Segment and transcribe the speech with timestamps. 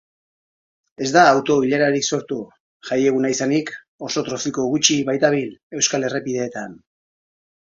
[1.07, 2.37] Ez da auto-ilararik sortu,
[2.89, 3.69] jaieguna izanik
[4.09, 6.75] oso trafiko gutxi baitabil euskal errepideetan.